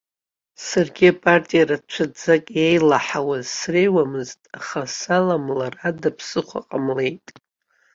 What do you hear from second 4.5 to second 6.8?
аха саламлар ада ԥсыхәа